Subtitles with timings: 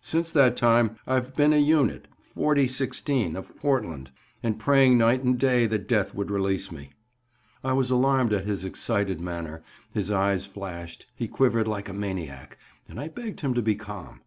[0.00, 5.66] Since that time I've been an unit, 4016 of Portland, and praying night and day
[5.66, 6.92] that death would release me."
[7.64, 12.56] I was alarmed at his excited manner; his eyes flashed, he quivered like a maniac,
[12.88, 14.20] and I begged him to be calm.